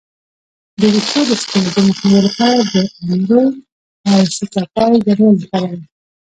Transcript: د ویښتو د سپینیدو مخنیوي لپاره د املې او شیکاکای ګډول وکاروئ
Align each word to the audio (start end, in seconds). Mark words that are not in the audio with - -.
د 0.79 0.81
ویښتو 0.93 1.21
د 1.29 1.31
سپینیدو 1.41 1.81
مخنیوي 1.87 2.21
لپاره 2.27 2.59
د 2.71 2.73
املې 3.13 3.43
او 4.11 4.21
شیکاکای 4.35 4.95
ګډول 5.07 5.33
وکاروئ 5.37 5.83